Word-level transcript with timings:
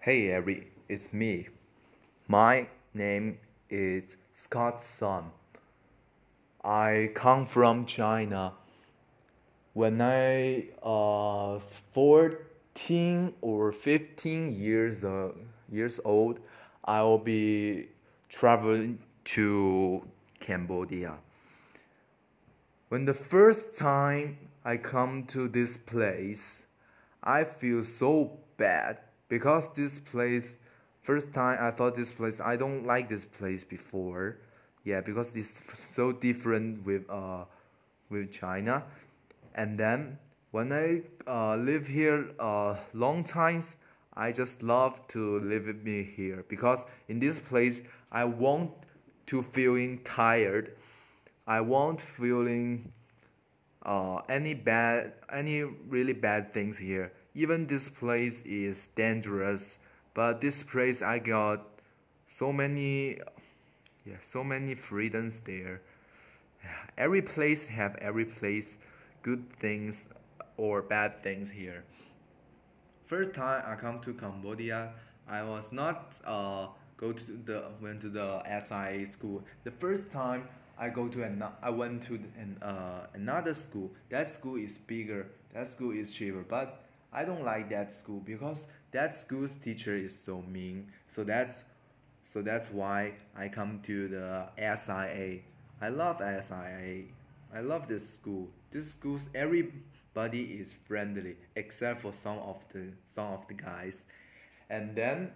Hey 0.00 0.30
Eric, 0.30 0.70
it's 0.88 1.12
me. 1.12 1.48
My 2.28 2.68
name 2.94 3.36
is 3.68 4.16
Scott 4.32 4.80
Sun. 4.80 5.24
I 6.62 7.10
come 7.16 7.44
from 7.44 7.84
China. 7.84 8.52
When 9.74 10.00
I 10.00 10.68
uh 10.84 11.58
14 11.94 13.34
or 13.40 13.72
15 13.72 14.54
years 14.54 15.02
uh, 15.02 15.32
years 15.68 15.98
old, 16.04 16.38
I 16.84 17.02
will 17.02 17.18
be 17.18 17.88
traveling 18.28 19.00
to 19.34 20.06
Cambodia. 20.38 21.14
When 22.88 23.04
the 23.04 23.14
first 23.14 23.76
time 23.76 24.38
I 24.64 24.76
come 24.76 25.24
to 25.34 25.48
this 25.48 25.76
place, 25.76 26.62
I 27.20 27.42
feel 27.42 27.82
so 27.82 28.38
bad 28.56 28.98
because 29.28 29.70
this 29.72 30.00
place 30.00 30.56
first 31.02 31.32
time 31.32 31.58
I 31.60 31.70
thought 31.70 31.94
this 31.94 32.12
place 32.12 32.40
I 32.40 32.56
don't 32.56 32.86
like 32.86 33.08
this 33.08 33.24
place 33.24 33.64
before. 33.64 34.38
Yeah, 34.84 35.00
because 35.00 35.34
it's 35.36 35.60
so 35.90 36.12
different 36.12 36.86
with 36.86 37.08
uh 37.10 37.44
with 38.10 38.30
China. 38.30 38.84
And 39.54 39.78
then 39.78 40.18
when 40.50 40.72
I 40.72 41.02
uh, 41.26 41.56
live 41.56 41.86
here 41.86 42.30
uh, 42.38 42.76
long 42.94 43.22
times, 43.22 43.76
I 44.16 44.32
just 44.32 44.62
love 44.62 45.06
to 45.08 45.40
live 45.40 45.66
with 45.66 45.82
me 45.82 46.02
here 46.02 46.44
because 46.48 46.86
in 47.08 47.18
this 47.18 47.38
place 47.38 47.82
I 48.10 48.24
want 48.24 48.70
to 49.26 49.42
feeling 49.42 50.00
tired. 50.04 50.72
I 51.46 51.60
won't 51.60 52.00
feeling 52.00 52.90
uh, 53.84 54.20
any 54.28 54.54
bad 54.54 55.12
any 55.32 55.62
really 55.62 56.14
bad 56.14 56.52
things 56.52 56.78
here. 56.78 57.12
Even 57.38 57.68
this 57.68 57.88
place 57.88 58.42
is 58.42 58.88
dangerous, 58.96 59.78
but 60.12 60.40
this 60.40 60.64
place 60.64 61.02
I 61.02 61.20
got 61.20 61.60
so 62.26 62.52
many 62.52 63.20
yeah 64.04 64.20
so 64.20 64.42
many 64.42 64.74
freedoms 64.74 65.38
there. 65.38 65.80
Every 66.98 67.22
place 67.22 67.64
have 67.64 67.94
every 68.00 68.24
place 68.24 68.78
good 69.22 69.48
things 69.60 70.08
or 70.56 70.82
bad 70.82 71.14
things 71.14 71.48
here. 71.48 71.84
First 73.06 73.34
time 73.34 73.62
I 73.64 73.76
come 73.76 74.00
to 74.00 74.14
Cambodia, 74.14 74.90
I 75.28 75.44
was 75.44 75.70
not 75.70 76.18
uh, 76.26 76.66
go 76.96 77.12
to 77.12 77.24
the 77.44 77.58
went 77.80 78.00
to 78.00 78.08
the 78.08 78.42
SIA 78.66 79.06
school. 79.06 79.44
The 79.62 79.70
first 79.70 80.10
time 80.10 80.48
I 80.76 80.88
go 80.88 81.06
to 81.06 81.22
an 81.22 81.44
I 81.62 81.70
went 81.70 82.02
to 82.08 82.14
an, 82.14 82.58
uh, 82.60 83.06
another 83.14 83.54
school. 83.54 83.92
That 84.10 84.26
school 84.26 84.56
is 84.56 84.76
bigger. 84.76 85.28
That 85.54 85.68
school 85.68 85.92
is 85.92 86.12
cheaper. 86.12 86.42
But 86.42 86.87
I 87.12 87.24
don't 87.24 87.44
like 87.44 87.70
that 87.70 87.92
school 87.92 88.20
because 88.20 88.66
that 88.92 89.14
school's 89.14 89.54
teacher 89.54 89.96
is 89.96 90.18
so 90.18 90.42
mean. 90.42 90.88
So 91.08 91.24
that's 91.24 91.64
so 92.24 92.42
that's 92.42 92.70
why 92.70 93.14
I 93.36 93.48
come 93.48 93.80
to 93.84 94.08
the 94.08 94.48
SIA. 94.58 95.40
I 95.80 95.88
love 95.88 96.18
SIA. 96.18 97.04
I 97.54 97.60
love 97.60 97.88
this 97.88 98.08
school. 98.08 98.48
This 98.70 98.90
school's 98.90 99.30
everybody 99.34 100.42
is 100.60 100.76
friendly 100.86 101.36
except 101.56 102.02
for 102.02 102.12
some 102.12 102.38
of 102.38 102.62
the 102.72 102.92
some 103.14 103.32
of 103.32 103.46
the 103.48 103.54
guys. 103.54 104.04
And 104.68 104.94
then 104.94 105.30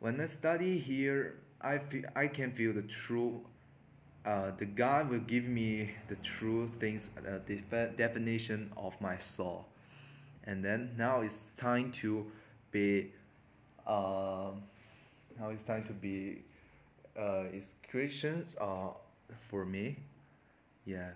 when 0.00 0.20
I 0.20 0.26
study 0.26 0.78
here, 0.78 1.38
I 1.60 1.78
feel 1.78 2.04
I 2.16 2.26
can 2.26 2.50
feel 2.52 2.72
the 2.72 2.82
true. 2.82 3.40
Uh, 4.24 4.52
the 4.56 4.66
God 4.66 5.10
will 5.10 5.20
give 5.20 5.44
me 5.44 5.90
the 6.08 6.14
true 6.16 6.68
things, 6.68 7.10
uh, 7.18 7.38
the 7.46 7.90
definition 7.96 8.70
of 8.76 9.00
my 9.00 9.16
soul, 9.18 9.66
and 10.44 10.64
then 10.64 10.90
now 10.96 11.20
it's 11.20 11.44
time 11.56 11.92
to 11.92 12.26
be. 12.70 13.12
Uh, 13.86 14.50
now 15.38 15.50
it's 15.50 15.62
time 15.62 15.84
to 15.84 15.92
be. 15.92 16.42
Uh, 17.18 17.44
is 17.52 17.74
Christians 17.90 18.56
uh, 18.60 18.88
for 19.48 19.64
me, 19.64 19.96
yeah. 20.86 21.10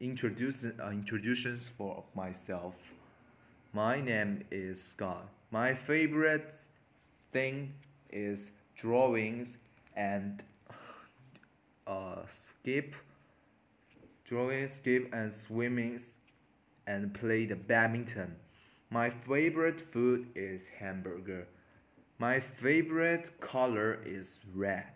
Introduce 0.00 0.64
uh, 0.64 0.88
introductions 0.90 1.70
for 1.76 2.04
myself. 2.14 2.74
My 3.72 4.00
name 4.00 4.44
is 4.50 4.82
Scott. 4.82 5.28
My 5.50 5.74
favorite 5.74 6.56
thing 7.32 7.72
is 8.10 8.50
drawings 8.76 9.56
and 9.94 10.42
uh, 11.86 12.22
skip, 12.26 12.94
drawing, 14.24 14.68
skip, 14.68 15.08
and 15.12 15.32
swimming, 15.32 16.00
and 16.86 17.12
play 17.14 17.46
the 17.46 17.56
badminton. 17.56 18.34
My 18.90 19.10
favorite 19.10 19.80
food 19.80 20.28
is 20.34 20.66
hamburger. 20.78 21.46
My 22.18 22.40
favorite 22.40 23.38
color 23.40 24.00
is 24.04 24.42
red. 24.54 24.86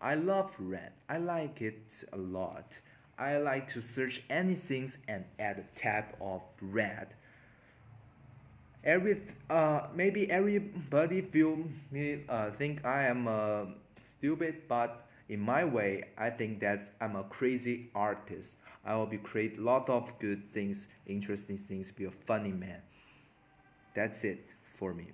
I 0.00 0.14
love 0.16 0.54
red. 0.58 0.92
I 1.08 1.18
like 1.18 1.62
it 1.62 2.04
a 2.12 2.16
lot. 2.18 2.78
I 3.18 3.38
like 3.38 3.68
to 3.68 3.80
search 3.82 4.22
anything 4.30 4.90
and 5.08 5.24
add 5.38 5.58
a 5.58 5.78
tab 5.78 6.16
of 6.20 6.42
red 6.60 7.14
every 8.84 9.20
uh 9.50 9.86
maybe 9.94 10.30
everybody 10.30 11.20
feel 11.20 11.58
me 11.90 12.20
uh 12.28 12.50
think 12.50 12.84
I 12.84 13.04
am 13.04 13.28
uh, 13.28 13.66
stupid, 14.04 14.62
but 14.68 15.06
in 15.28 15.40
my 15.40 15.64
way, 15.64 16.04
I 16.18 16.30
think 16.30 16.60
that 16.60 16.80
I'm 17.00 17.16
a 17.16 17.22
crazy 17.24 17.90
artist. 17.94 18.56
I 18.84 18.96
will 18.96 19.06
be 19.06 19.18
create 19.18 19.58
lots 19.58 19.88
of 19.88 20.12
good 20.18 20.52
things, 20.52 20.88
interesting 21.06 21.58
things, 21.58 21.90
be 21.90 22.04
a 22.04 22.10
funny 22.10 22.52
man. 22.52 22.82
That's 23.94 24.24
it 24.24 24.44
for 24.74 24.94
me. 24.94 25.08